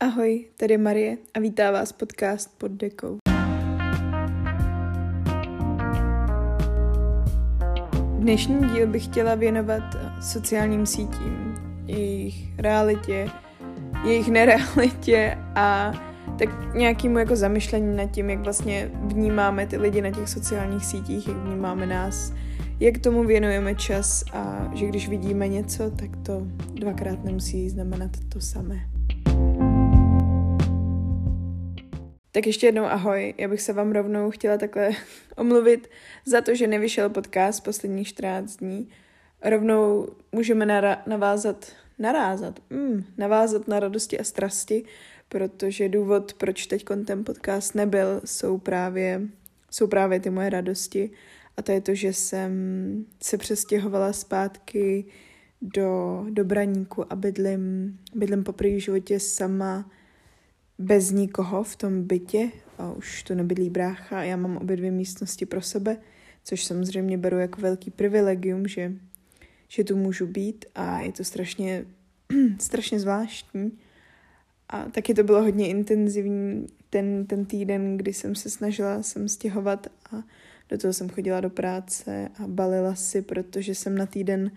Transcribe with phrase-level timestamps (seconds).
[0.00, 3.16] Ahoj, tady Marie a vítá vás podcast pod dekou.
[8.18, 9.82] Dnešní díl bych chtěla věnovat
[10.20, 11.54] sociálním sítím,
[11.86, 13.28] jejich realitě,
[14.04, 15.92] jejich nerealitě a
[16.38, 21.28] tak nějakému jako zamyšlení nad tím, jak vlastně vnímáme ty lidi na těch sociálních sítích,
[21.28, 22.32] jak vnímáme nás,
[22.80, 28.40] jak tomu věnujeme čas a že když vidíme něco, tak to dvakrát nemusí znamenat to
[28.40, 28.95] samé.
[32.36, 34.90] Tak ještě jednou ahoj, já bych se vám rovnou chtěla takhle
[35.36, 35.90] omluvit
[36.24, 38.88] za to, že nevyšel podcast posledních 14 dní.
[39.44, 44.84] Rovnou můžeme nara- navázat, narázat, mm, navázat na radosti a strasti,
[45.28, 49.22] protože důvod, proč teď ten podcast nebyl, jsou právě,
[49.70, 51.10] jsou právě ty moje radosti.
[51.56, 52.52] A to je to, že jsem
[53.22, 55.04] se přestěhovala zpátky
[55.62, 59.90] do, do Braníku a bydlím, bydlím po první životě sama
[60.78, 62.50] bez nikoho v tom bytě.
[62.78, 65.96] A už to nebydlí brácha a já mám obě dvě místnosti pro sebe,
[66.44, 68.92] což samozřejmě beru jako velký privilegium, že,
[69.68, 71.84] že tu můžu být a je to strašně,
[72.60, 73.78] strašně zvláštní.
[74.68, 79.86] A taky to bylo hodně intenzivní ten, ten týden, kdy jsem se snažila sem stěhovat
[80.12, 80.22] a
[80.68, 84.50] do toho jsem chodila do práce a balila si, protože jsem na týden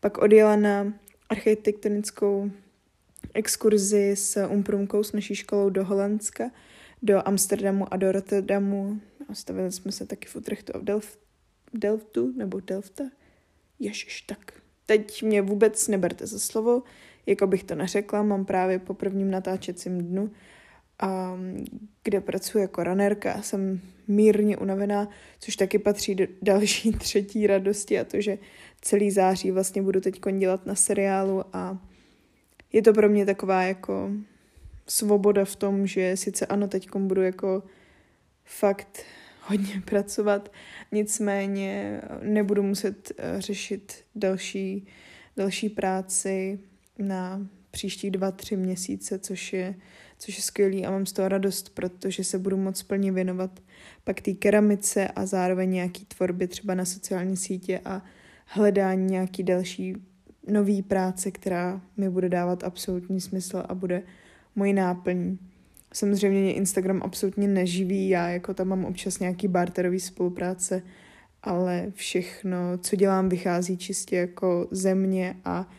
[0.00, 0.92] pak odjela na
[1.28, 2.50] architektonickou
[3.34, 6.50] exkurzi s Umprumkou, s naší školou do Holandska,
[7.02, 9.00] do Amsterdamu a do Rotterdamu.
[9.32, 11.18] Stavili jsme se taky v Utrechtu a v Delf,
[11.74, 13.04] Delftu, nebo Delfta.
[13.78, 14.52] Ježiš, tak
[14.86, 16.82] teď mě vůbec neberte za slovo,
[17.26, 20.30] jako bych to neřekla, mám právě po prvním natáčecím dnu,
[20.98, 21.38] a,
[22.04, 28.00] kde pracuji jako runnerka a jsem mírně unavená, což taky patří do další třetí radosti
[28.00, 28.38] a to, že
[28.80, 31.78] celý září vlastně budu teď dělat na seriálu a
[32.72, 34.10] je to pro mě taková jako
[34.86, 37.62] svoboda v tom, že sice ano, teď budu jako
[38.44, 39.02] fakt
[39.42, 40.52] hodně pracovat,
[40.92, 44.86] nicméně nebudu muset eh, řešit další,
[45.36, 46.58] další práci
[46.98, 49.74] na příští dva, tři měsíce, což je,
[50.18, 53.60] což je skvělý a mám z toho radost, protože se budu moc plně věnovat
[54.04, 58.02] pak té keramice a zároveň nějaký tvorbě třeba na sociální sítě a
[58.46, 59.96] hledání nějaký další
[60.46, 64.02] nový práce, která mi bude dávat absolutní smysl a bude
[64.56, 65.38] mojí náplní.
[65.92, 70.82] Samozřejmě mě Instagram absolutně neživí, já jako tam mám občas nějaký barterový spolupráce,
[71.42, 75.70] ale všechno, co dělám, vychází čistě jako ze mě a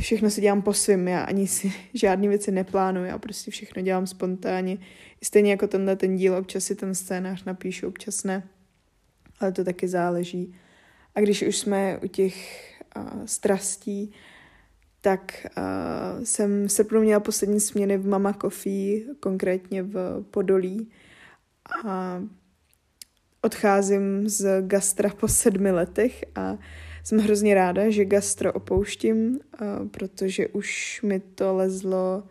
[0.00, 4.06] všechno si dělám po svým, já ani si žádné věci neplánuji, já prostě všechno dělám
[4.06, 4.78] spontánně.
[5.22, 8.48] Stejně jako tenhle ten díl, občas si ten scénář napíšu, občas ne,
[9.40, 10.54] ale to taky záleží.
[11.14, 12.36] A když už jsme u těch
[12.96, 14.12] uh, strastí,
[15.00, 20.90] tak uh, jsem v srpnu měla poslední směny v Mama Coffee, konkrétně v Podolí.
[21.84, 22.22] A
[23.42, 26.58] odcházím z gastra po sedmi letech a
[27.04, 32.22] jsem hrozně ráda, že gastro opouštím, uh, protože už mi to lezlo,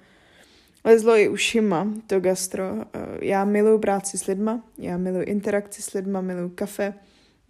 [0.86, 2.74] lezlo i ušima, to gastro.
[2.74, 2.82] Uh,
[3.22, 6.94] já miluji práci s lidma, já miluji interakci s lidma, miluji kafe,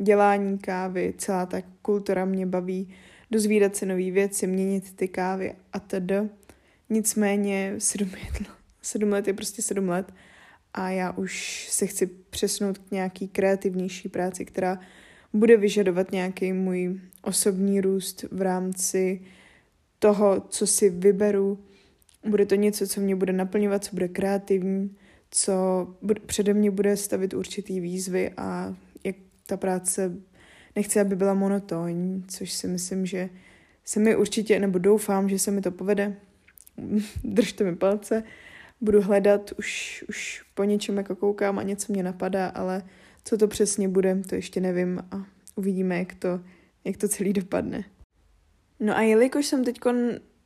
[0.01, 2.93] dělání kávy, celá ta kultura mě baví,
[3.31, 6.11] dozvídat se nové věci, měnit ty kávy a td.
[6.89, 8.47] Nicméně sedm, let,
[8.81, 10.13] sedm let je prostě sedm let
[10.73, 14.79] a já už se chci přesnout k nějaký kreativnější práci, která
[15.33, 19.21] bude vyžadovat nějaký můj osobní růst v rámci
[19.99, 21.59] toho, co si vyberu.
[22.25, 24.95] Bude to něco, co mě bude naplňovat, co bude kreativní,
[25.31, 25.87] co
[26.25, 28.75] přede mě bude stavit určitý výzvy a
[29.51, 30.11] ta práce
[30.75, 33.29] nechci, aby byla monotónní, což si myslím, že
[33.85, 36.15] se mi určitě, nebo doufám, že se mi to povede.
[37.23, 38.23] Držte mi palce.
[38.81, 42.83] Budu hledat, už, už po něčem jako koukám a něco mě napadá, ale
[43.23, 45.25] co to přesně bude, to ještě nevím a
[45.55, 46.39] uvidíme, jak to,
[46.83, 47.83] jak to celý dopadne.
[48.79, 49.79] No a jelikož jsem teď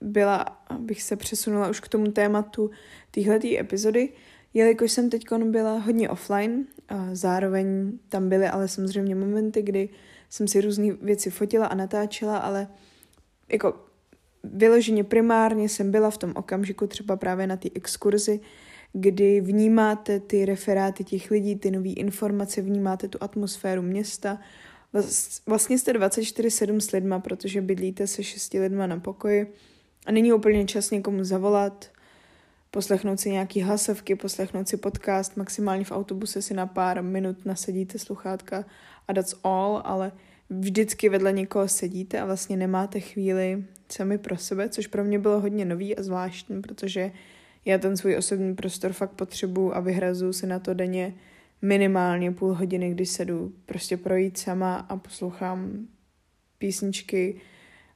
[0.01, 2.71] byla, abych se přesunula už k tomu tématu
[3.11, 4.09] téhletý epizody,
[4.53, 9.89] jelikož jsem teď byla hodně offline, a zároveň tam byly ale samozřejmě momenty, kdy
[10.29, 12.67] jsem si různé věci fotila a natáčela, ale
[13.49, 13.85] jako
[14.43, 18.39] vyloženě primárně jsem byla v tom okamžiku třeba právě na té exkurzi,
[18.93, 24.39] kdy vnímáte ty referáty těch lidí, ty nové informace, vnímáte tu atmosféru města.
[25.45, 29.53] Vlastně jste 24-7 s lidma, protože bydlíte se šesti lidma na pokoji
[30.05, 31.91] a není úplně čas někomu zavolat,
[32.75, 37.99] poslechnout si nějaký hlasovky, poslechnout si podcast, maximálně v autobuse si na pár minut nasadíte
[37.99, 38.65] sluchátka
[39.07, 40.11] a that's all, ale
[40.49, 45.39] vždycky vedle někoho sedíte a vlastně nemáte chvíli sami pro sebe, což pro mě bylo
[45.39, 47.11] hodně nový a zvláštní, protože
[47.65, 51.13] já ten svůj osobní prostor fakt potřebuju a vyhrazu si na to denně
[51.61, 55.87] minimálně půl hodiny, kdy sedu prostě projít sama a poslouchám
[56.57, 57.41] písničky,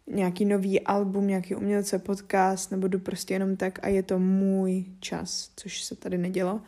[0.10, 4.86] nějaký nový album, nějaký umělce, podcast, nebo jdu prostě jenom tak a je to můj
[5.00, 6.62] čas, což se tady nedělo.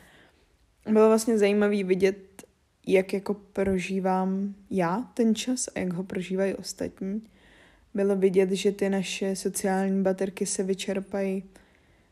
[0.90, 2.44] Bylo vlastně zajímavý vidět,
[2.88, 7.22] jak jako prožívám já ten čas a jak ho prožívají ostatní.
[7.94, 11.44] Bylo vidět, že ty naše sociální baterky se vyčerpají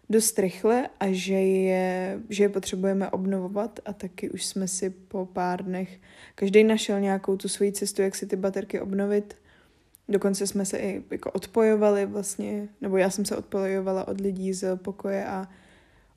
[0.09, 5.25] dost rychle a že je, že je potřebujeme obnovovat a taky už jsme si po
[5.25, 5.99] pár dnech
[6.35, 9.35] každý našel nějakou tu svoji cestu, jak si ty baterky obnovit.
[10.09, 14.77] Dokonce jsme se i jako odpojovali vlastně, nebo já jsem se odpojovala od lidí z
[14.77, 15.47] pokoje a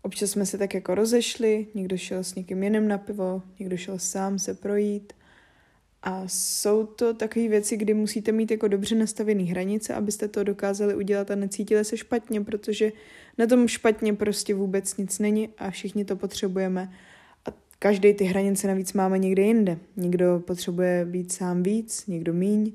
[0.02, 3.98] občas jsme se tak jako rozešli, někdo šel s někým jiným na pivo, někdo šel
[3.98, 5.12] sám se projít
[6.02, 10.94] a jsou to takové věci, kdy musíte mít jako dobře nastavené hranice, abyste to dokázali
[10.94, 12.92] udělat a necítili se špatně, protože
[13.38, 16.92] na tom špatně prostě vůbec nic není a všichni to potřebujeme.
[17.46, 17.48] A
[17.78, 19.78] každý ty hranice navíc máme někde jinde.
[19.96, 22.72] Někdo potřebuje být sám víc, někdo míň,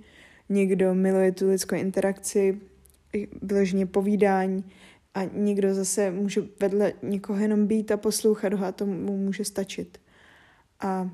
[0.49, 2.61] někdo miluje tu lidskou interakci,
[3.41, 4.63] vyloženě povídání
[5.13, 9.45] a někdo zase může vedle někoho jenom být a poslouchat ho a to mu může
[9.45, 9.97] stačit.
[10.79, 11.09] A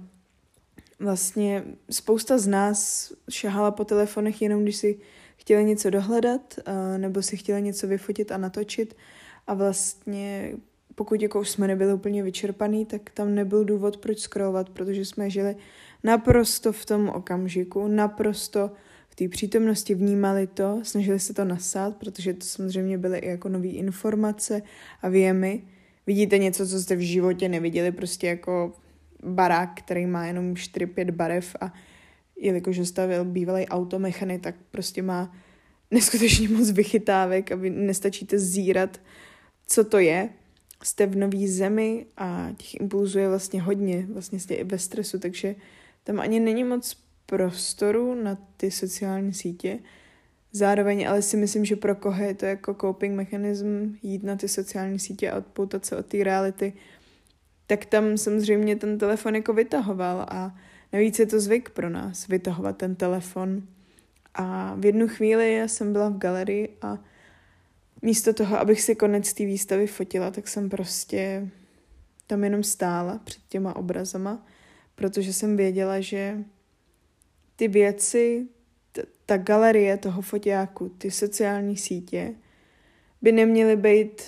[0.99, 4.99] vlastně spousta z nás šahala po telefonech jenom, když si
[5.37, 6.59] chtěli něco dohledat
[6.97, 8.95] nebo si chtěli něco vyfotit a natočit
[9.47, 10.53] a vlastně
[10.95, 15.29] pokud jako už jsme nebyli úplně vyčerpaný, tak tam nebyl důvod, proč scrollovat, protože jsme
[15.29, 15.55] žili
[16.03, 18.71] naprosto v tom okamžiku, naprosto
[19.13, 23.49] v té přítomnosti vnímali to, snažili se to nasát, protože to samozřejmě byly i jako
[23.49, 24.61] nové informace
[25.01, 25.63] a věmy.
[26.07, 28.73] Vidíte něco, co jste v životě neviděli, prostě jako
[29.23, 31.73] barák, který má jenom 4-5 barev a
[32.37, 35.35] jelikož stavil bývalý automechany, tak prostě má
[35.91, 39.01] neskutečně moc vychytávek a vy nestačíte zírat,
[39.67, 40.29] co to je.
[40.83, 45.19] Jste v nový zemi a těch impulzů je vlastně hodně, vlastně jste i ve stresu,
[45.19, 45.55] takže
[46.03, 49.79] tam ani není moc prostoru na ty sociální sítě.
[50.51, 54.47] Zároveň ale si myslím, že pro koho je to jako coping mechanism jít na ty
[54.47, 56.73] sociální sítě a odpoutat se od té reality,
[57.67, 60.55] tak tam samozřejmě ten telefon jako vytahoval a
[60.93, 63.63] navíc je to zvyk pro nás vytahovat ten telefon.
[64.33, 66.97] A v jednu chvíli já jsem byla v galerii a
[68.01, 71.49] místo toho, abych si konec té výstavy fotila, tak jsem prostě
[72.27, 74.45] tam jenom stála před těma obrazama,
[74.95, 76.37] protože jsem věděla, že
[77.55, 78.47] ty věci,
[78.91, 82.33] t- ta galerie toho foťáku, ty sociální sítě,
[83.21, 84.21] by neměly být,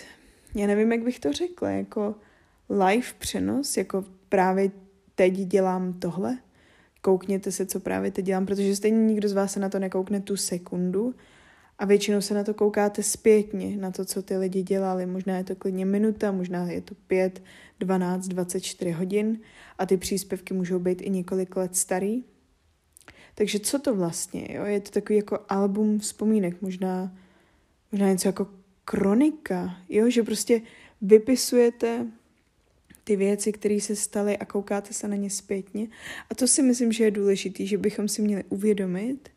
[0.55, 2.15] já nevím, jak bych to řekla, jako
[2.69, 4.71] live přenos, jako právě
[5.15, 6.37] teď dělám tohle,
[7.01, 10.19] koukněte se, co právě teď dělám, protože stejně nikdo z vás se na to nekoukne
[10.19, 11.15] tu sekundu
[11.79, 15.05] a většinou se na to koukáte zpětně, na to, co ty lidi dělali.
[15.05, 17.43] Možná je to klidně minuta, možná je to 5,
[17.79, 19.39] 12, 24 hodin
[19.77, 22.23] a ty příspěvky můžou být i několik let starý.
[23.35, 24.65] Takže co to vlastně jo?
[24.65, 27.17] Je to takový jako album vzpomínek, možná,
[27.91, 28.47] možná něco jako
[28.85, 30.09] kronika, jo?
[30.09, 30.61] že prostě
[31.01, 32.07] vypisujete
[33.03, 35.87] ty věci, které se staly a koukáte se na ně zpětně.
[36.29, 39.29] A to si myslím, že je důležité, že bychom si měli uvědomit,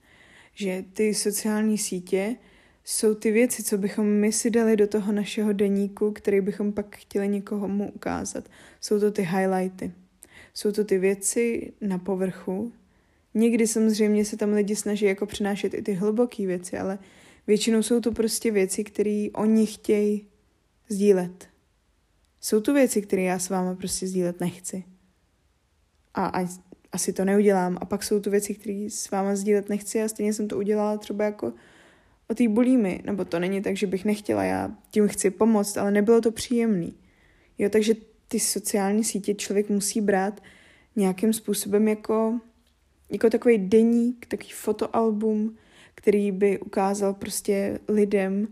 [0.54, 2.36] že ty sociální sítě
[2.84, 6.96] jsou ty věci, co bychom my si dali do toho našeho deníku, který bychom pak
[6.96, 8.48] chtěli někomu ukázat.
[8.80, 9.92] Jsou to ty highlighty.
[10.54, 12.72] Jsou to ty věci na povrchu.
[13.34, 16.98] Někdy samozřejmě se tam lidi snaží jako přinášet i ty hluboké věci, ale
[17.46, 20.26] většinou jsou to prostě věci, které oni chtějí
[20.88, 21.48] sdílet.
[22.40, 24.84] Jsou tu věci, které já s váma prostě sdílet nechci.
[26.14, 26.48] A, a
[26.92, 27.78] asi to neudělám.
[27.80, 30.98] A pak jsou tu věci, které s váma sdílet nechci a stejně jsem to udělala
[30.98, 31.52] třeba jako
[32.28, 33.00] o té bulími.
[33.04, 36.94] Nebo to není tak, že bych nechtěla, já tím chci pomoct, ale nebylo to příjemný.
[37.58, 37.94] Jo, takže
[38.28, 40.42] ty sociální sítě člověk musí brát
[40.96, 42.40] nějakým způsobem jako,
[43.10, 45.56] jako takový deník, takový fotoalbum,
[45.94, 48.48] který by ukázal prostě lidem,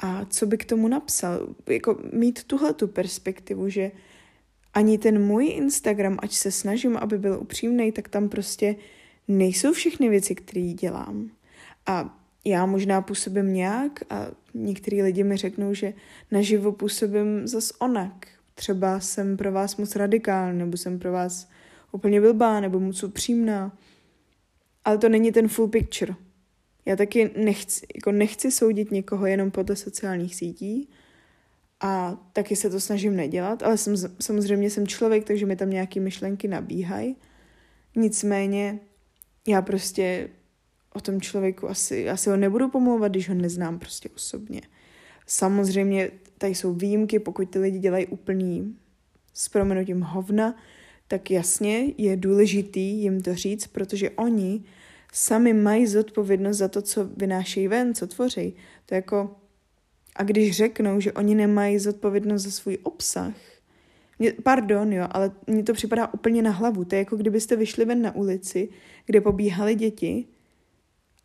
[0.00, 1.48] a co by k tomu napsal.
[1.66, 3.90] Jako mít tuhle tu perspektivu, že
[4.74, 8.76] ani ten můj Instagram, ať se snažím, aby byl upřímný, tak tam prostě
[9.28, 11.30] nejsou všechny věci, které dělám.
[11.86, 15.92] A já možná působím nějak a některý lidi mi řeknou, že
[16.30, 18.26] naživo působím zas onak.
[18.54, 21.48] Třeba jsem pro vás moc radikální, nebo jsem pro vás
[21.92, 23.78] úplně blbá, nebo moc upřímná.
[24.84, 26.14] Ale to není ten full picture.
[26.86, 30.88] Já taky nechci, jako nechci soudit někoho jenom podle sociálních sítí
[31.80, 36.00] a taky se to snažím nedělat, ale jsem, samozřejmě jsem člověk, takže mi tam nějaké
[36.00, 37.16] myšlenky nabíhají.
[37.96, 38.80] Nicméně
[39.48, 40.28] já prostě
[40.94, 44.60] o tom člověku asi, asi ho nebudu pomlouvat, když ho neznám prostě osobně.
[45.26, 48.76] Samozřejmě tady jsou výjimky, pokud ty lidi dělají úplný
[49.34, 50.56] s proměnutím hovna,
[51.08, 54.64] tak jasně je důležitý jim to říct, protože oni
[55.12, 58.54] sami mají zodpovědnost za to, co vynášejí ven, co tvoří.
[58.86, 59.36] To jako,
[60.16, 63.34] a když řeknou, že oni nemají zodpovědnost za svůj obsah,
[64.18, 66.84] mě, pardon, jo, ale mně to připadá úplně na hlavu.
[66.84, 68.68] To je jako kdybyste vyšli ven na ulici,
[69.06, 70.24] kde pobíhali děti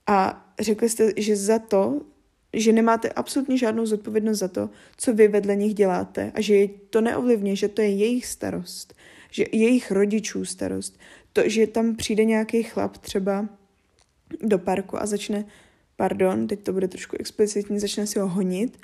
[0.08, 2.02] a řekli jste, že za to,
[2.54, 7.02] že nemáte absolutně žádnou zodpovědnost za to, co vy vedle nich děláte a že to
[7.02, 8.94] neovlivně, že to je jejich starost,
[9.34, 11.00] že jejich rodičů starost.
[11.34, 13.50] To, že tam přijde nějaký chlap třeba
[14.42, 15.46] do parku a začne,
[15.96, 18.80] pardon, teď to bude trošku explicitní, začne si ho honit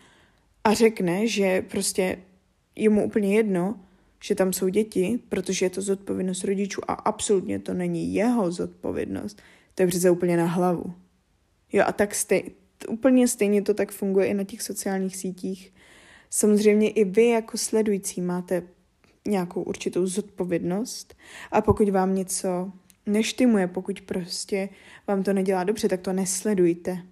[0.63, 2.17] a řekne, že prostě
[2.75, 3.79] je mu úplně jedno,
[4.23, 9.41] že tam jsou děti, protože je to zodpovědnost rodičů a absolutně to není jeho zodpovědnost.
[9.75, 10.93] To je přece úplně na hlavu.
[11.73, 12.43] Jo a tak stej,
[12.89, 15.73] úplně stejně to tak funguje i na těch sociálních sítích.
[16.29, 18.63] Samozřejmě i vy jako sledující máte
[19.29, 21.15] nějakou určitou zodpovědnost
[21.51, 22.71] a pokud vám něco
[23.05, 24.69] neštimuje, pokud prostě
[25.07, 27.03] vám to nedělá dobře, tak to nesledujte.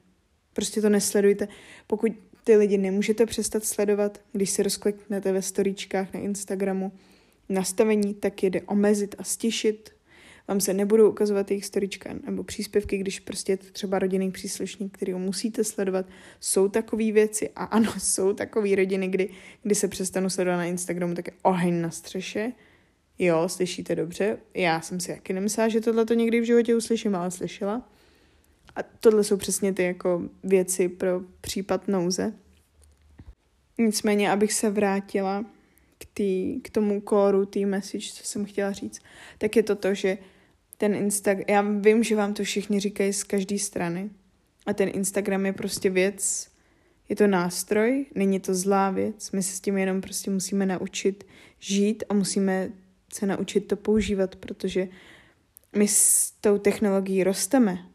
[0.53, 1.47] Prostě to nesledujte.
[1.87, 2.11] Pokud
[2.43, 6.91] ty lidi nemůžete přestat sledovat, když si rozkliknete ve storíčkách na Instagramu
[7.49, 9.96] nastavení, tak jde omezit a stišit.
[10.47, 14.97] Vám se nebudou ukazovat jejich storička nebo příspěvky, když prostě je to třeba rodinný příslušník,
[14.97, 16.05] který ho musíte sledovat.
[16.39, 19.29] Jsou takové věci a ano, jsou takové rodiny, kdy,
[19.63, 22.51] kdy se přestanu sledovat na Instagramu, tak je oheň na střeše.
[23.19, 24.37] Jo, slyšíte dobře.
[24.53, 27.89] Já jsem si jaký nemyslela, že tohle to někdy v životě uslyším, ale slyšela.
[28.75, 32.33] A tohle jsou přesně ty jako věci pro případ nouze.
[33.77, 35.45] Nicméně, abych se vrátila
[35.97, 39.01] k, tý, k tomu kóru, tý message, co jsem chtěla říct,
[39.37, 40.17] tak je to to, že
[40.77, 44.09] ten Instagram, já vím, že vám to všichni říkají z každé strany
[44.65, 46.47] a ten Instagram je prostě věc,
[47.09, 51.23] je to nástroj, není to zlá věc, my se s tím jenom prostě musíme naučit
[51.59, 52.69] žít a musíme
[53.13, 54.87] se naučit to používat, protože
[55.75, 57.85] my s tou technologií rosteme.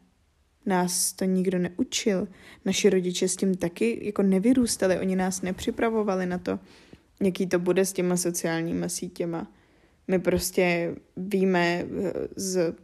[0.65, 2.27] Nás to nikdo neučil.
[2.65, 4.99] Naši rodiče s tím taky jako nevyrůstali.
[4.99, 6.59] Oni nás nepřipravovali na to,
[7.23, 9.51] jaký to bude s těma sociálníma sítěma.
[10.07, 12.75] My prostě víme eh, z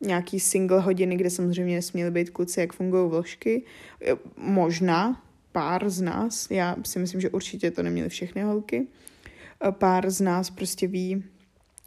[0.00, 3.62] nějaký single hodiny, kde samozřejmě nesměly být kluci, jak fungují vložky.
[4.36, 8.86] Možná pár z nás, já si myslím, že určitě to neměly všechny holky,
[9.70, 11.24] pár z nás prostě ví,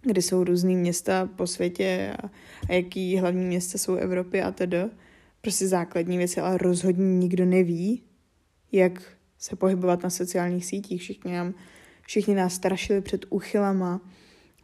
[0.02, 2.30] kde jsou různý města po světě a,
[2.70, 4.78] a jaký hlavní města jsou Evropy a tedy.
[5.42, 8.04] Prostě základní věci, ale rozhodně nikdo neví,
[8.72, 9.02] jak
[9.38, 11.02] se pohybovat na sociálních sítích.
[11.02, 11.54] Všichni, nám,
[12.02, 14.02] všichni nás strašili před uchylama,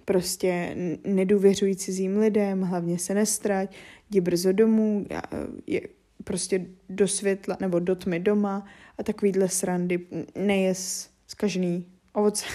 [0.08, 3.76] prostě nedůvěřují cizím lidem, hlavně se nestrať,
[4.10, 5.06] jdi brzo domů,
[5.68, 5.82] je,
[6.24, 8.66] prostě do světla nebo do tmy doma
[8.98, 10.00] a takovýhle srandy,
[10.36, 12.46] nejes zkažený ovoce.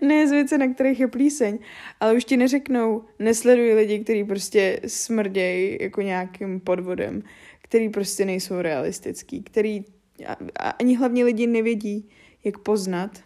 [0.00, 1.58] ne z věce, na kterých je plíseň,
[2.00, 7.22] ale už ti neřeknou, nesleduj lidi, kteří prostě smrdějí jako nějakým podvodem,
[7.62, 9.84] který prostě nejsou realistický, který
[10.26, 12.08] a, a ani hlavně lidi nevědí,
[12.44, 13.20] jak poznat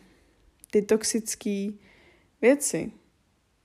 [0.71, 1.69] ty toxické
[2.43, 2.93] věci.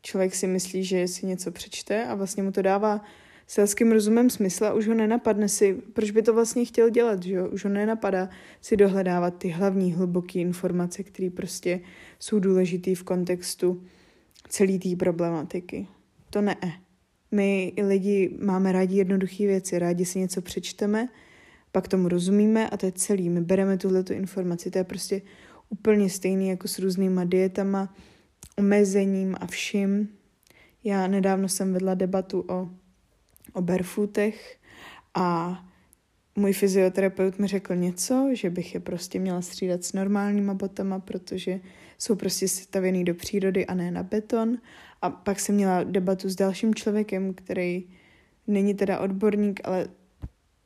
[0.01, 3.01] Člověk si myslí, že si něco přečte a vlastně mu to dává
[3.47, 7.33] selským rozumem smysl a už ho nenapadne si, proč by to vlastně chtěl dělat, že
[7.33, 7.49] jo?
[7.49, 8.29] Už ho nenapadá
[8.61, 11.79] si dohledávat ty hlavní hluboké informace, které prostě
[12.19, 13.83] jsou důležité v kontextu
[14.49, 15.87] celé té problematiky.
[16.29, 16.55] To ne.
[17.31, 21.09] My lidi máme rádi jednoduché věci, rádi si něco přečteme,
[21.71, 23.29] pak tomu rozumíme a to je celý.
[23.29, 25.21] My bereme tuhleto informaci, to je prostě
[25.69, 27.95] úplně stejný jako s různýma dietama,
[28.57, 30.09] omezením a vším.
[30.83, 32.69] Já nedávno jsem vedla debatu o
[33.53, 34.57] o barefootech
[35.13, 35.57] a
[36.35, 41.59] můj fyzioterapeut mi řekl něco, že bych je prostě měla střídat s normálníma botama, protože
[41.97, 44.57] jsou prostě stavěný do přírody a ne na beton.
[45.01, 47.83] A pak jsem měla debatu s dalším člověkem, který
[48.47, 49.87] není teda odborník, ale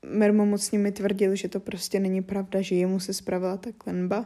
[0.05, 4.25] mermomocně mi tvrdil, že to prostě není pravda, že jemu se spravila ta klenba.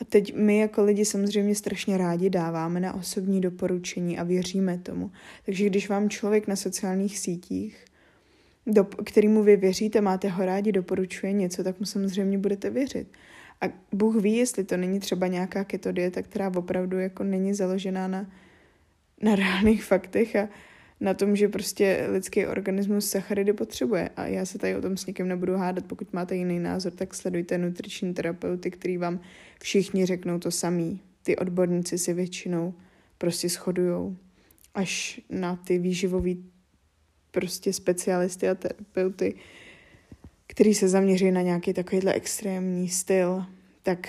[0.00, 5.10] A teď my jako lidi samozřejmě strašně rádi dáváme na osobní doporučení a věříme tomu.
[5.46, 7.84] Takže když vám člověk na sociálních sítích
[8.66, 13.08] do, kterýmu vy věříte, máte ho rádi, doporučuje něco, tak mu samozřejmě budete věřit.
[13.60, 18.08] A Bůh ví, jestli to není třeba nějaká keto dieta, která opravdu jako není založená
[18.08, 18.30] na,
[19.22, 20.48] na reálných faktech a
[21.00, 24.10] na tom, že prostě lidský organismus sacharidy potřebuje.
[24.16, 25.84] A já se tady o tom s někým nebudu hádat.
[25.84, 29.20] Pokud máte jiný názor, tak sledujte nutriční terapeuty, který vám
[29.62, 31.00] všichni řeknou to samý.
[31.22, 32.74] Ty odborníci si většinou
[33.18, 34.16] prostě shodujou
[34.74, 36.30] až na ty výživové
[37.30, 39.34] prostě specialisty a terapeuty,
[40.46, 43.44] který se zaměří na nějaký takovýhle extrémní styl,
[43.82, 44.08] tak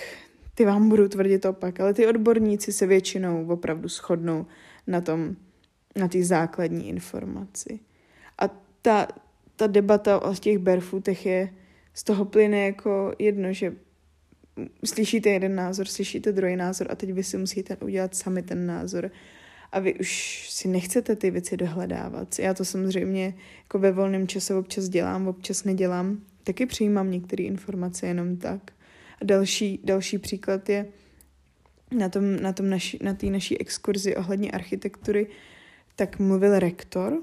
[0.54, 4.46] ty vám budu tvrdit opak, ale ty odborníci se většinou opravdu shodnou
[4.86, 5.36] na tom,
[5.96, 7.80] na té základní informaci.
[8.38, 8.48] A
[8.82, 9.08] ta,
[9.56, 11.50] ta debata o těch barefootech je,
[11.94, 13.72] z toho plyne jako jedno, že
[14.84, 19.10] slyšíte jeden názor, slyšíte druhý názor a teď vy si musíte udělat sami ten názor.
[19.72, 22.38] A vy už si nechcete ty věci dohledávat.
[22.38, 26.20] Já to samozřejmě jako ve volném čase občas dělám, občas nedělám.
[26.44, 28.72] Taky přijímám některé informace jenom tak.
[29.20, 30.86] A další, další příklad je
[31.96, 35.26] na tom, na tom naši, na té naší exkurzi ohledně architektury,
[35.96, 37.22] tak mluvil rektor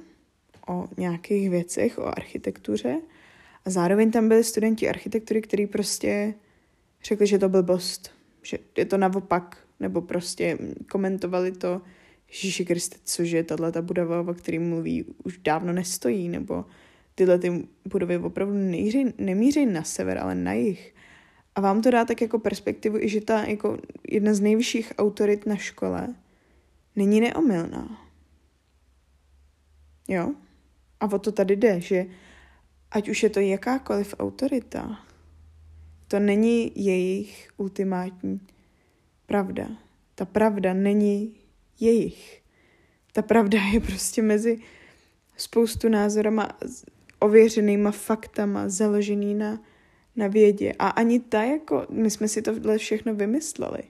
[0.68, 3.02] o nějakých věcech, o architektuře
[3.66, 6.34] a zároveň tam byli studenti architektury, kteří prostě
[7.04, 8.12] řekli, že to byl bost,
[8.42, 10.58] že je to naopak, nebo prostě
[10.92, 11.82] komentovali to,
[12.30, 16.66] Ježíši Kriste, cože tahle ta budova, o který mluví, už dávno nestojí, nebo
[17.16, 20.96] tyhle ty budovy opravdu nejří, nemíří na sever, ale na jih.
[21.56, 23.78] A vám to dá tak jako perspektivu, i že ta jako
[24.10, 26.16] jedna z nejvyšších autorit na škole
[26.96, 28.09] není neomylná.
[30.10, 30.34] Jo?
[31.00, 32.06] A o to tady jde, že
[32.92, 35.00] ať už je to jakákoliv autorita,
[36.08, 38.42] to není jejich ultimátní
[39.26, 39.68] pravda.
[40.16, 41.36] Ta pravda není
[41.80, 42.42] jejich.
[43.14, 44.60] Ta pravda je prostě mezi
[45.38, 46.50] spoustu názorama,
[47.20, 49.62] ověřenýma faktama, založený na,
[50.16, 50.74] na vědě.
[50.80, 53.84] A ani ta, jako, my jsme si tohle všechno vymysleli.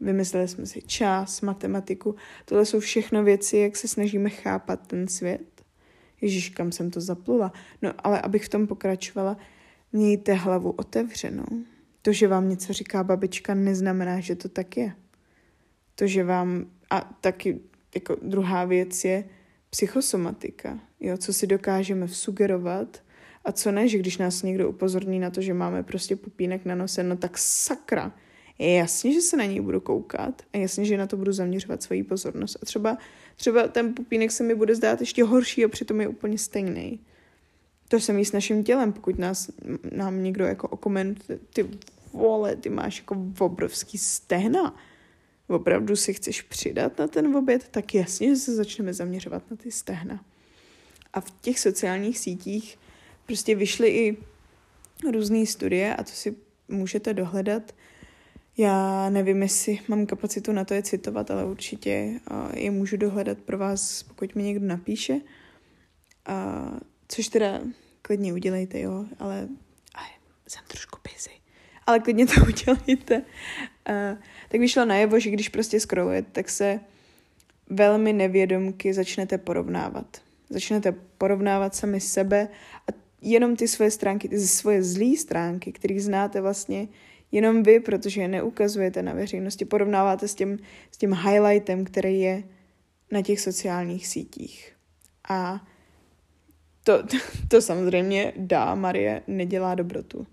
[0.00, 2.14] Vymysleli jsme si čas, matematiku.
[2.44, 5.53] Tohle jsou všechno věci, jak se snažíme chápat ten svět.
[6.24, 7.52] Ježíš, kam jsem to zaplula.
[7.82, 9.36] No ale abych v tom pokračovala,
[9.92, 11.46] mějte hlavu otevřenou.
[12.02, 14.92] To, že vám něco říká babička, neznamená, že to tak je.
[15.94, 16.66] To, že vám...
[16.90, 17.60] A taky
[17.94, 19.24] jako druhá věc je
[19.70, 20.78] psychosomatika.
[21.00, 23.02] Jo, co si dokážeme vsugerovat
[23.44, 26.74] a co ne, že když nás někdo upozorní na to, že máme prostě pupínek na
[26.74, 28.12] nose, no tak sakra.
[28.58, 31.82] Je jasně, že se na něj budu koukat a jasně, že na to budu zaměřovat
[31.82, 32.56] svoji pozornost.
[32.62, 32.98] A třeba,
[33.36, 37.00] třeba ten pupínek se mi bude zdát ještě horší a přitom je úplně stejný.
[37.88, 39.50] To se s naším tělem, pokud nás,
[39.92, 41.70] nám někdo jako okomentuje, ty
[42.12, 44.76] vole, ty máš jako obrovský stehna,
[45.48, 49.70] opravdu si chceš přidat na ten oběd, tak jasně, že se začneme zaměřovat na ty
[49.70, 50.24] stehna.
[51.12, 52.78] A v těch sociálních sítích
[53.26, 54.16] prostě vyšly i
[55.12, 56.36] různé studie a to si
[56.68, 57.74] můžete dohledat.
[58.56, 62.20] Já nevím, jestli mám kapacitu na to je citovat, ale určitě
[62.54, 65.20] je můžu dohledat pro vás, pokud mi někdo napíše.
[66.26, 66.70] A,
[67.08, 67.60] což teda
[68.02, 69.48] klidně udělejte, jo, ale
[69.94, 70.08] aj,
[70.48, 71.30] jsem trošku busy.
[71.86, 73.22] Ale klidně to udělejte.
[73.86, 73.92] A,
[74.48, 76.80] tak vyšlo najevo, že když prostě scrollujete, tak se
[77.70, 80.22] velmi nevědomky začnete porovnávat.
[80.50, 82.48] Začnete porovnávat sami sebe
[82.90, 86.88] a jenom ty svoje stránky, ty svoje zlé stránky, které znáte vlastně
[87.34, 90.58] jenom vy, protože je neukazujete na veřejnosti, porovnáváte s tím,
[90.90, 92.42] s tím highlightem, který je
[93.10, 94.72] na těch sociálních sítích.
[95.28, 95.66] A
[96.84, 97.16] to, to,
[97.48, 100.26] to samozřejmě dá, Marie nedělá dobrotu.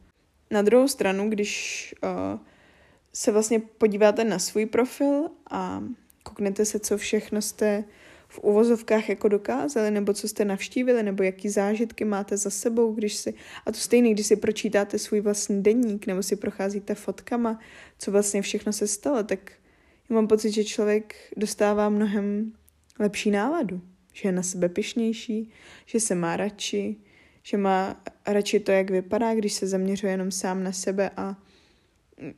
[0.52, 2.40] Na druhou stranu, když uh,
[3.14, 5.84] se vlastně podíváte na svůj profil a
[6.24, 7.84] kouknete se, co všechno jste
[8.32, 13.16] v uvozovkách jako dokázali, nebo co jste navštívili, nebo jaký zážitky máte za sebou, když
[13.16, 13.34] si,
[13.66, 17.60] a to stejný, když si pročítáte svůj vlastní denník, nebo si procházíte fotkama,
[18.00, 19.52] co vlastně všechno se stalo, tak
[20.10, 22.54] mám pocit, že člověk dostává mnohem
[23.00, 23.82] lepší náladu,
[24.14, 25.52] že je na sebe pišnější,
[25.86, 26.96] že se má radši,
[27.44, 31.36] že má radši to, jak vypadá, když se zaměřuje jenom sám na sebe a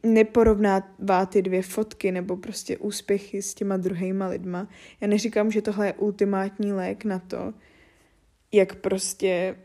[0.03, 4.67] neporovnává ty dvě fotky nebo prostě úspěchy s těma druhýma lidma.
[5.01, 7.53] Já neříkám, že tohle je ultimátní lék na to,
[8.51, 9.55] jak prostě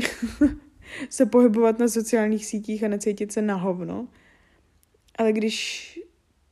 [1.10, 4.08] se pohybovat na sociálních sítích a necítit se na hovno.
[5.18, 6.00] Ale když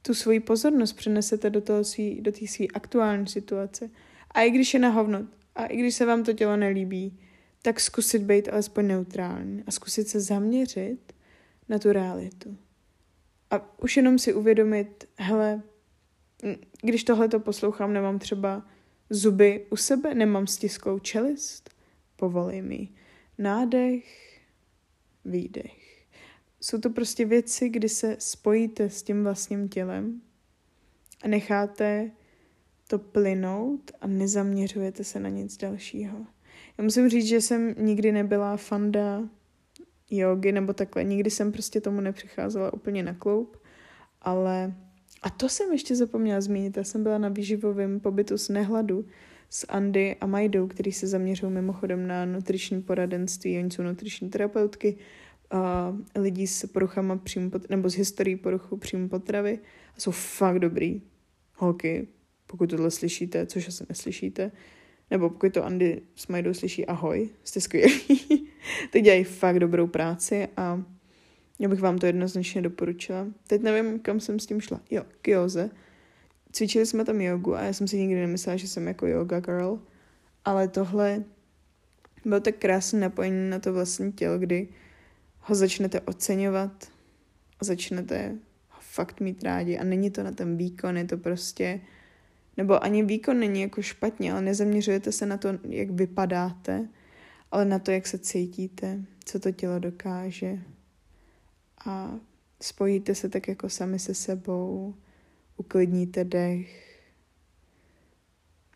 [0.02, 3.90] tu svoji pozornost přenesete do, toho svý, do té své aktuální situace
[4.30, 7.18] a i když je na hovno a i když se vám to tělo nelíbí,
[7.62, 11.12] tak zkusit být alespoň neutrální a zkusit se zaměřit
[11.68, 12.56] na tu realitu.
[13.50, 15.62] A už jenom si uvědomit, hele,
[16.82, 18.66] když tohle to poslouchám, nemám třeba
[19.10, 21.70] zuby u sebe, nemám stisklou čelist,
[22.16, 22.88] povolej mi
[23.38, 24.40] nádech,
[25.24, 26.06] výdech.
[26.60, 30.20] Jsou to prostě věci, kdy se spojíte s tím vlastním tělem
[31.24, 32.10] a necháte
[32.88, 36.18] to plynout a nezaměřujete se na nic dalšího.
[36.78, 39.28] Já musím říct, že jsem nikdy nebyla fanda
[40.10, 41.04] jogy nebo takhle.
[41.04, 43.56] Nikdy jsem prostě tomu nepřicházela úplně na kloup,
[44.22, 44.74] ale
[45.22, 46.76] a to jsem ještě zapomněla zmínit.
[46.76, 49.04] Já jsem byla na výživovém pobytu z nehladu,
[49.50, 53.58] s Andy a Majdou, který se zaměřují mimochodem na nutriční poradenství.
[53.58, 54.96] Oni jsou nutriční terapeutky
[55.52, 59.58] uh, lidí s poruchama příjmu, nebo s historií poruchu příjmu potravy
[59.96, 61.02] a jsou fakt dobrý
[61.54, 62.08] holky,
[62.46, 64.52] pokud tohle slyšíte, což asi neslyšíte,
[65.10, 68.00] nebo pokud to Andy s Majdou slyší, ahoj, jste skvělí.
[68.90, 70.82] Ty dělají fakt dobrou práci a
[71.58, 73.26] já bych vám to jednoznačně doporučila.
[73.46, 74.80] Teď nevím, kam jsem s tím šla.
[74.90, 75.70] Jo, k joze.
[76.52, 79.80] Cvičili jsme tam jogu a já jsem si nikdy nemyslela, že jsem jako yoga girl,
[80.44, 81.24] ale tohle
[82.24, 84.68] bylo tak krásné napojení na to vlastní tělo, kdy
[85.40, 86.90] ho začnete oceňovat
[87.60, 88.36] a začnete
[88.68, 91.80] ho fakt mít rádi a není to na ten výkon, je to prostě
[92.58, 96.88] nebo ani výkon není jako špatně, ale nezaměřujete se na to, jak vypadáte,
[97.50, 100.58] ale na to, jak se cítíte, co to tělo dokáže.
[101.86, 102.18] A
[102.62, 104.94] spojíte se tak jako sami se sebou,
[105.56, 107.00] uklidníte dech,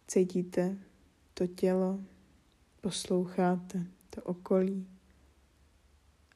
[0.09, 0.77] cítíte
[1.35, 2.01] to tělo,
[2.81, 4.87] posloucháte to okolí.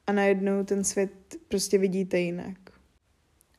[0.07, 2.66] A najednou ten svět prostě vidíte jinak.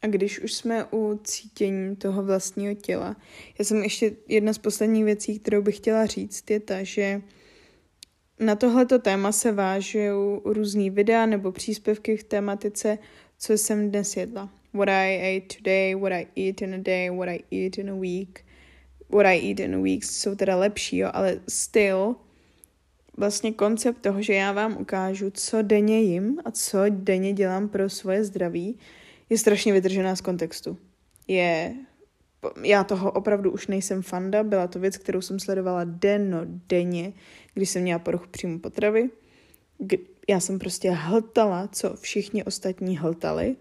[0.02, 3.16] A když už jsme u cítění toho vlastního těla,
[3.58, 7.22] já jsem ještě jedna z posledních věcí, kterou bych chtěla říct, je ta, že
[8.40, 12.98] na tohleto téma se vážou různý videa nebo příspěvky v tématice,
[13.38, 14.50] co jsem dnes jedla.
[14.72, 17.94] What I ate today, what I eat in a day, what I eat in a
[17.94, 18.44] week.
[19.08, 22.16] What I eat in a week jsou teda lepší, jo, ale still
[23.16, 27.90] vlastně koncept toho, že já vám ukážu, co denně jim a co denně dělám pro
[27.90, 28.78] svoje zdraví,
[29.30, 30.76] je strašně vytržená z kontextu.
[31.28, 31.74] Je,
[32.62, 37.12] já toho opravdu už nejsem fanda, byla to věc, kterou jsem sledovala denno, denně,
[37.54, 39.10] když jsem měla poruchu příjmu potravy.
[40.28, 43.56] Já jsem prostě hltala, co všichni ostatní hltali.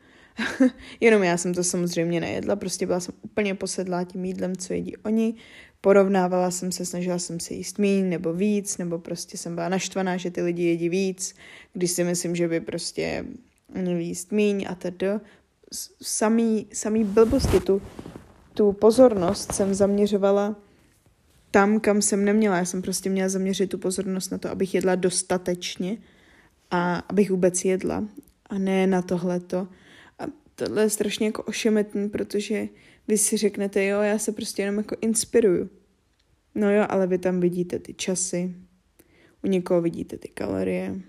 [1.00, 4.98] Jenom já jsem to samozřejmě nejedla, prostě byla jsem úplně posedlá tím jídlem, co jedí
[4.98, 5.34] oni.
[5.82, 10.18] Porovnávala jsem se, snažila jsem se jíst míň nebo víc, nebo prostě jsem byla naštvaná,
[10.18, 11.36] že ty lidi jedí víc,
[11.74, 13.26] když si myslím, že by prostě
[13.74, 15.08] měli jíst míň a tedy
[16.02, 17.82] samý, samý blbosti, tu,
[18.54, 20.56] tu pozornost jsem zaměřovala
[21.52, 22.58] tam, kam jsem neměla.
[22.58, 25.98] Já jsem prostě měla zaměřit tu pozornost na to, abych jedla dostatečně
[26.72, 28.04] a abych vůbec jedla
[28.50, 29.68] a ne na tohleto.
[30.20, 30.24] A
[30.56, 32.68] tohle je strašně jako ošemetný, protože
[33.08, 35.70] vy si řeknete, jo, já se prostě jenom jako inspiruju.
[36.56, 38.56] No jo, ale vy tam vidíte ty časy,
[39.44, 41.02] u někoho vidíte ty kalorie,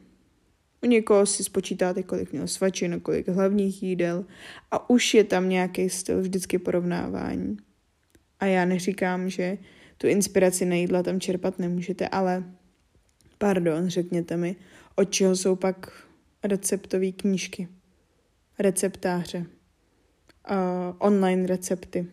[0.83, 4.25] u někoho si spočítáte, kolik měl svačin, kolik hlavních jídel
[4.71, 7.57] a už je tam nějaký styl vždycky porovnávání.
[8.41, 9.59] A já neříkám, že
[9.99, 12.45] tu inspiraci na jídla tam čerpat nemůžete, ale
[13.39, 14.57] pardon, řekněte mi,
[14.95, 16.03] od čeho jsou pak
[16.43, 17.69] receptové knížky,
[18.59, 20.57] receptáře, uh,
[20.99, 22.07] online recepty,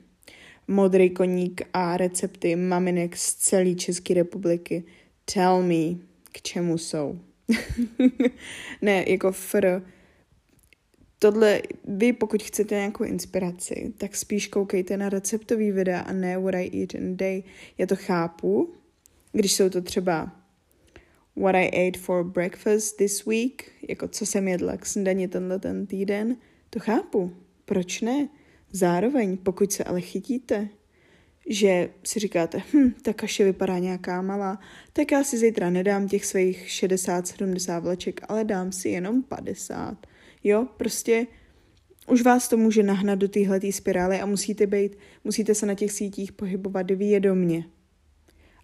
[0.67, 4.83] modrý koník a recepty maminek z celé České republiky.
[5.33, 5.99] Tell me,
[6.31, 7.19] k čemu jsou.
[8.81, 9.81] ne, jako fr.
[11.19, 16.55] Tohle, vy pokud chcete nějakou inspiraci, tak spíš koukejte na receptový videa a ne what
[16.55, 17.43] I eat in a day.
[17.77, 18.73] Já to chápu,
[19.31, 20.45] když jsou to třeba
[21.35, 25.87] what I ate for breakfast this week, jako co jsem jedla k snídani tenhle ten
[25.87, 26.37] týden,
[26.69, 27.35] to chápu.
[27.65, 28.29] Proč ne?
[28.71, 30.69] Zároveň, pokud se ale chytíte,
[31.49, 34.59] že si říkáte, hm, ta kaše vypadá nějaká malá,
[34.93, 40.07] tak já si zítra nedám těch svých 60-70 vleček, ale dám si jenom 50.
[40.43, 41.27] Jo, prostě
[42.07, 45.91] už vás to může nahnat do téhle spirály a musíte být, musíte se na těch
[45.91, 47.65] sítích pohybovat vědomně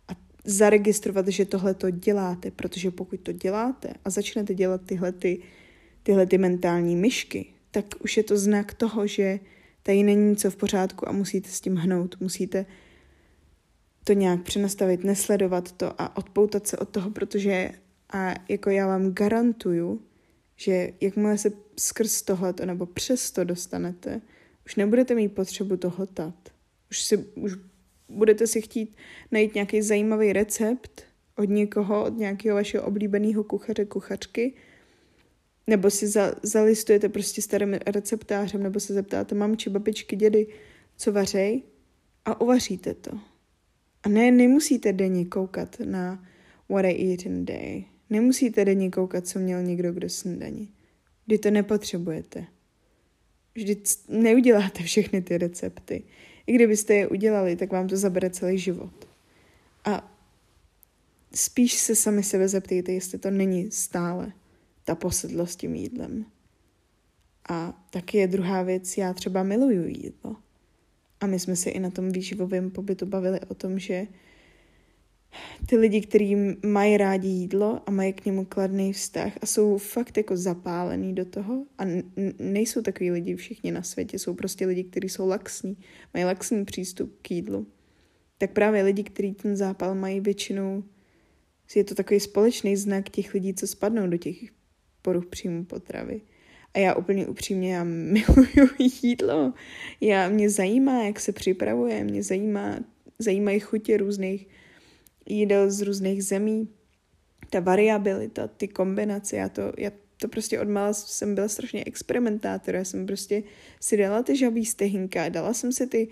[0.08, 0.12] a
[0.46, 5.42] zaregistrovat, že tohle to děláte, protože pokud to děláte a začnete dělat tyhle, ty,
[6.04, 9.40] tyhle ty mentální myšky, tak už je to znak toho, že
[9.84, 12.66] tady není něco v pořádku a musíte s tím hnout, musíte
[14.04, 17.72] to nějak přenastavit, nesledovat to a odpoutat se od toho, protože
[18.14, 20.02] a jako já vám garantuju,
[20.56, 24.22] že jakmile se skrz tohleto nebo přes to dostanete,
[24.66, 26.36] už nebudete mít potřebu to hotat.
[26.92, 27.56] Už, si, už
[28.10, 28.96] budete si chtít
[29.32, 31.04] najít nějaký zajímavý recept
[31.38, 34.54] od někoho, od nějakého vašeho oblíbeného kuchaře, kuchařky,
[35.72, 40.48] nebo si za, zalistujete prostě starým receptářem, nebo se zeptáte mamči, babičky, dědy,
[40.98, 41.64] co vařej
[42.26, 43.12] a uvaříte to.
[44.04, 46.28] A ne, nemusíte denně koukat na
[46.70, 47.86] what I eat in day.
[48.10, 50.74] Nemusíte denně koukat, co měl někdo kdo snídaní.
[51.26, 52.46] Kdy to nepotřebujete.
[53.56, 56.04] Vždy neuděláte všechny ty recepty.
[56.48, 59.08] I kdybyste je udělali, tak vám to zabere celý život.
[59.86, 60.18] A
[61.36, 64.34] spíš se sami sebe zeptejte, jestli to není stále
[64.86, 66.26] ta posedlost tím jídlem.
[67.50, 70.36] A taky je druhá věc, já třeba miluju jídlo.
[71.20, 74.08] A my jsme se i na tom výživovém pobytu bavili o tom, že
[75.66, 80.18] ty lidi, kteří mají rádi jídlo a mají k němu kladný vztah a jsou fakt
[80.18, 81.84] jako zapálený do toho a
[82.40, 85.78] nejsou takový lidi všichni na světě, jsou prostě lidi, kteří jsou laxní,
[86.14, 87.68] mají laxní přístup k jídlu.
[88.38, 90.84] Tak právě lidi, kteří ten zápal mají většinou,
[91.76, 94.38] je to takový společný znak těch lidí, co spadnou do těch
[95.02, 96.22] poruch příjmu potravy.
[96.74, 98.70] A já úplně upřímně, já miluju
[99.04, 99.54] jídlo.
[100.02, 102.80] Já, mě zajímá, jak se připravuje, mě zajímá,
[103.20, 104.48] zajímají chutě různých
[105.30, 106.70] jídel z různých zemí,
[107.50, 112.84] ta variabilita, ty kombinace, já to, já to prostě odmala jsem byla strašně experimentátor, já
[112.84, 113.44] jsem prostě
[113.80, 116.08] si dala ty žabí stehynka, dala jsem si ty,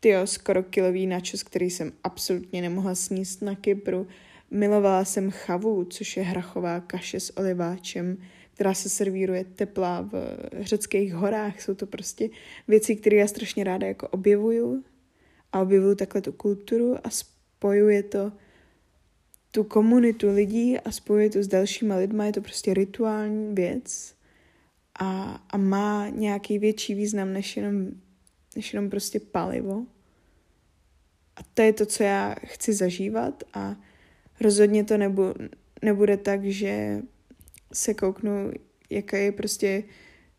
[0.00, 4.06] ty skoro kilový načos, který jsem absolutně nemohla sníst na Kypru,
[4.52, 8.16] milovala jsem chavu, což je hrachová kaše s oliváčem,
[8.54, 10.12] která se servíruje teplá v
[10.60, 11.60] řeckých horách.
[11.60, 12.28] Jsou to prostě
[12.68, 14.84] věci, které já strašně ráda jako objevuju
[15.52, 18.32] a objevuju takhle tu kulturu a spojuje to
[19.50, 24.14] tu komunitu lidí a spojuje to s dalšíma lidma, je to prostě rituální věc
[25.00, 27.86] a, a má nějaký větší význam než jenom,
[28.56, 29.86] než jenom prostě palivo.
[31.36, 33.76] A to je to, co já chci zažívat a
[34.42, 35.34] rozhodně to nebu,
[35.82, 37.02] nebude tak, že
[37.72, 38.52] se kouknu,
[38.90, 39.84] jaká je prostě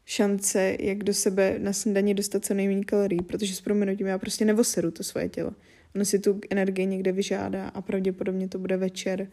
[0.05, 4.45] šance, jak do sebe na snídaní dostat co nejméně kalorií, protože s proměnutím já prostě
[4.45, 5.51] nevoseru to svoje tělo.
[5.95, 9.27] Ono si tu energii někde vyžádá a pravděpodobně to bude večer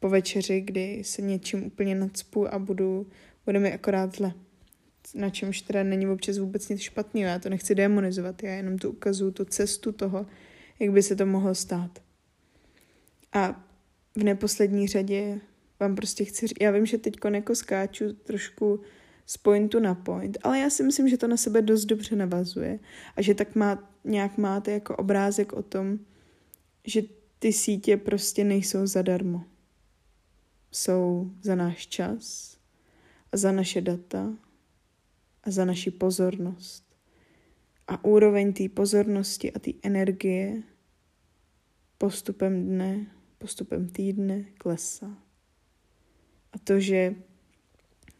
[0.00, 3.06] po večeři, kdy se něčím úplně nadspu a budu,
[3.46, 4.32] bude mi akorát zle.
[5.14, 8.90] Na čemž teda není občas vůbec nic špatného, já to nechci demonizovat, já jenom tu
[8.90, 10.26] ukazuju tu cestu toho,
[10.78, 12.02] jak by se to mohlo stát.
[13.32, 13.69] A
[14.16, 15.40] v neposlední řadě
[15.80, 18.80] vám prostě chci říct, já vím, že teď jako skáču trošku
[19.26, 22.78] z pointu na point, ale já si myslím, že to na sebe dost dobře navazuje
[23.16, 25.98] a že tak má, nějak máte jako obrázek o tom,
[26.84, 27.02] že
[27.38, 29.44] ty sítě prostě nejsou zadarmo.
[30.72, 32.56] Jsou za náš čas
[33.32, 34.32] a za naše data
[35.44, 36.84] a za naši pozornost.
[37.88, 40.62] A úroveň té pozornosti a té energie
[41.98, 43.06] postupem dne,
[43.40, 45.18] postupem týdne klesá.
[46.52, 47.14] A to, že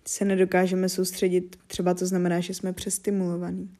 [0.08, 3.76] se nedokážeme soustředit, třeba to znamená, že jsme přestimulovaní.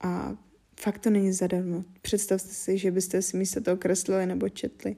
[0.00, 0.36] A
[0.80, 1.84] fakt to není zadarmo.
[2.02, 4.96] Představte si, že byste si místo toho kreslili nebo četli.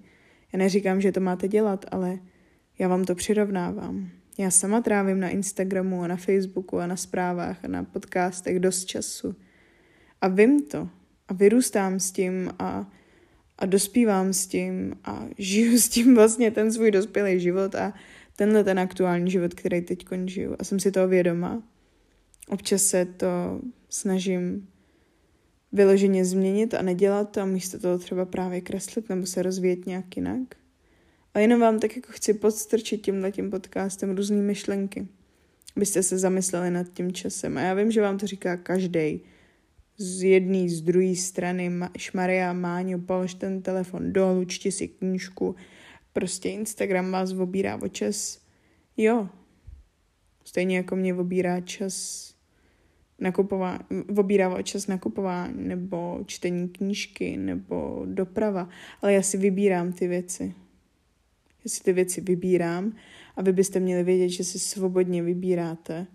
[0.52, 2.18] Já neříkám, že to máte dělat, ale
[2.78, 4.10] já vám to přirovnávám.
[4.38, 8.84] Já sama trávím na Instagramu a na Facebooku a na zprávách a na podcastech dost
[8.84, 9.36] času.
[10.20, 10.88] A vím to.
[11.28, 12.90] A vyrůstám s tím a,
[13.62, 17.94] a dospívám s tím a žiju s tím vlastně ten svůj dospělý život a
[18.36, 21.62] tenhle ten aktuální život, který teď končím a jsem si toho vědoma.
[22.48, 24.68] Občas se to snažím
[25.72, 30.42] vyloženě změnit a nedělat a místo toho třeba právě kreslit nebo se rozvíjet nějak jinak.
[31.34, 35.08] A jenom vám tak jako chci podstrčit tímhle tím podcastem různé myšlenky,
[35.76, 37.58] abyste se zamysleli nad tím časem.
[37.58, 39.20] A já vím, že vám to říká každý
[39.98, 45.54] z jedné, z druhé strany, šmaria, Máňo, polož ten telefon dolů, čti si knížku,
[46.12, 48.40] prostě Instagram vás obírá o čas.
[48.96, 49.28] Jo,
[50.44, 52.28] stejně jako mě obírá čas
[53.18, 53.78] nakupování,
[54.16, 58.68] obírá o čas nakupování, nebo čtení knížky, nebo doprava,
[59.02, 60.54] ale já si vybírám ty věci.
[61.64, 62.92] Já si ty věci vybírám
[63.36, 66.06] a vy byste měli vědět, že si svobodně vybíráte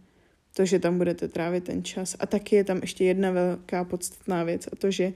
[0.57, 2.15] to, že tam budete trávit ten čas.
[2.19, 5.13] A taky je tam ještě jedna velká podstatná věc a to, že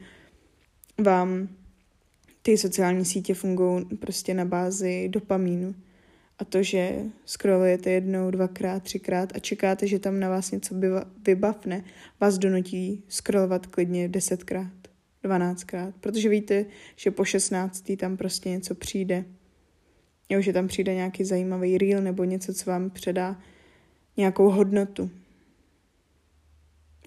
[1.04, 1.48] vám
[2.42, 5.76] ty sociální sítě fungují prostě na bázi dopamínu.
[6.40, 10.76] A to, že scrollujete jednou, dvakrát, třikrát a čekáte, že tam na vás něco
[11.28, 11.84] vybavne,
[12.20, 14.74] vás donutí scrollovat klidně desetkrát,
[15.24, 19.26] dvanáctkrát, protože víte, že po šestnáctý tam prostě něco přijde.
[20.30, 23.42] Jo, že tam přijde nějaký zajímavý reel nebo něco, co vám předá
[24.18, 25.10] nějakou hodnotu.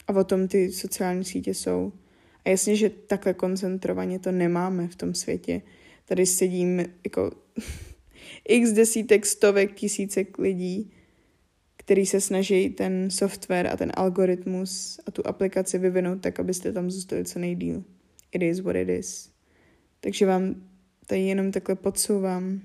[0.09, 1.93] A o tom ty sociální sítě jsou.
[2.45, 5.63] A jasně, že takhle koncentrovaně to nemáme v tom světě.
[6.05, 7.31] Tady sedím jako
[8.49, 10.93] x desítek, stovek, tisícek lidí,
[11.77, 16.91] který se snaží ten software a ten algoritmus a tu aplikaci vyvinout tak, abyste tam
[16.91, 17.85] zůstali co nejdíl.
[18.33, 19.31] It is what it is.
[20.01, 20.55] Takže vám
[21.07, 22.61] tady jenom takhle podsouvám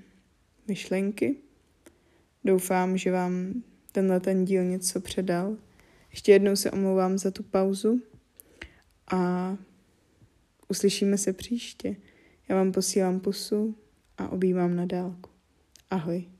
[0.68, 1.36] myšlenky.
[2.44, 5.56] Doufám, že vám tenhle ten díl něco předal.
[6.10, 8.02] Ještě jednou se omlouvám za tu pauzu
[9.12, 9.56] a
[10.68, 11.96] uslyšíme se příště.
[12.48, 13.76] Já vám posílám pusu
[14.18, 15.30] a objímám na dálku.
[15.90, 16.39] Ahoj.